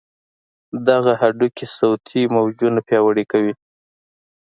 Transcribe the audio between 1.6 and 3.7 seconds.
صوتي موجونه پیاوړي کوي.